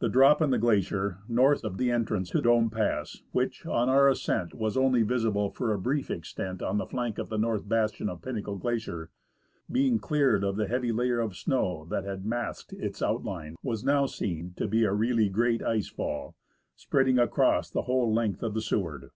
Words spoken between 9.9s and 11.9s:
cleared of the heavy layer of snow